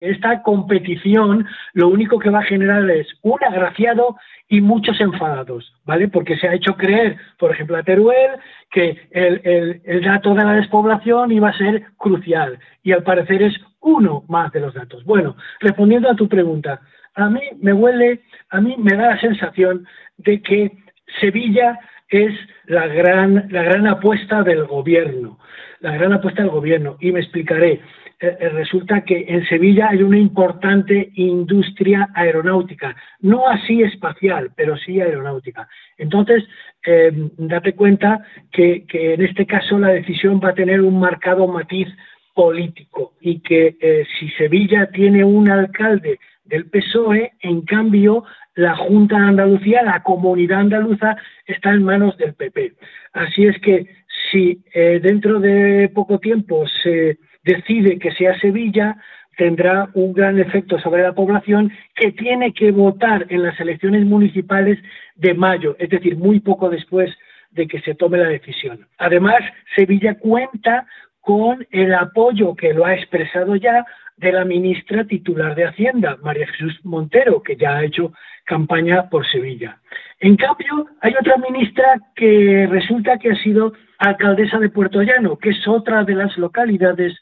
[0.00, 4.16] Esta competición lo único que va a generar es un agraciado
[4.48, 6.08] y muchos enfadados, ¿vale?
[6.08, 8.32] Porque se ha hecho creer, por ejemplo, a Teruel
[8.70, 13.54] que el, el, dato de la despoblación iba a ser crucial y al parecer es
[13.80, 15.04] uno más de los datos.
[15.04, 16.80] Bueno, respondiendo a tu pregunta,
[17.14, 19.86] a mí me huele, a mí me da la sensación
[20.16, 20.72] de que
[21.20, 21.78] Sevilla
[22.10, 22.34] es
[22.66, 25.38] la gran, la gran apuesta del gobierno,
[25.80, 27.80] la gran apuesta del gobierno, y me explicaré.
[28.22, 34.76] Eh, eh, resulta que en Sevilla hay una importante industria aeronáutica, no así espacial, pero
[34.76, 35.66] sí aeronáutica.
[35.96, 36.44] Entonces,
[36.84, 41.88] eh, date cuenta que, en este caso la decisión va a tener un marcado matiz
[42.34, 49.28] político y que si Sevilla tiene un alcalde del PSOE, en cambio la Junta de
[49.28, 51.16] Andalucía, la comunidad andaluza,
[51.46, 52.74] está en manos del PP.
[53.12, 53.86] Así es que
[54.30, 58.96] si dentro de poco tiempo se decide que sea Sevilla,
[59.36, 64.78] tendrá un gran efecto sobre la población que tiene que votar en las elecciones municipales
[65.14, 67.10] de mayo, es decir, muy poco después
[67.50, 68.86] de que se tome la decisión.
[68.98, 69.40] Además,
[69.74, 70.86] Sevilla cuenta
[71.20, 73.84] con el apoyo que lo ha expresado ya
[74.16, 78.12] de la ministra titular de Hacienda, María Jesús Montero, que ya ha hecho
[78.44, 79.78] campaña por Sevilla.
[80.18, 85.50] En cambio, hay otra ministra que resulta que ha sido alcaldesa de Puerto Llano, que
[85.50, 87.18] es otra de las localidades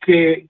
[0.00, 0.46] que,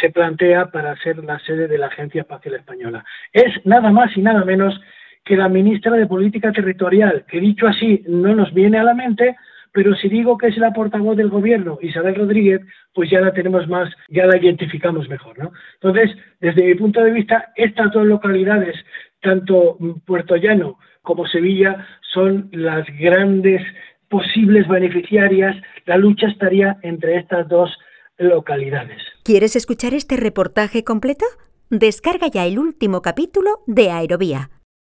[0.00, 3.04] se plantea para ser la sede de la Agencia Espacial Española.
[3.32, 4.78] Es nada más y nada menos
[5.24, 9.36] que la ministra de Política Territorial, que dicho así no nos viene a la mente,
[9.72, 12.60] pero si digo que es la portavoz del gobierno, Isabel Rodríguez,
[12.94, 15.52] pues ya la tenemos más, ya la identificamos mejor, ¿no?
[15.74, 18.76] Entonces, desde mi punto de vista, estas dos localidades,
[19.20, 23.62] tanto Puerto Llano como Sevilla, son las grandes
[24.08, 25.56] posibles beneficiarias.
[25.86, 27.70] La lucha estaría entre estas dos
[28.18, 29.00] localidades.
[29.24, 31.24] ¿Quieres escuchar este reportaje completo?
[31.70, 34.50] Descarga ya el último capítulo de Aerovía